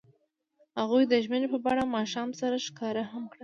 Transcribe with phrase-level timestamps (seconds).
[0.79, 3.39] هغوی د ژمنې په بڼه ماښام سره ښکاره هم کړه.